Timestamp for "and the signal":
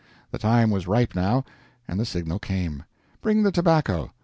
1.87-2.39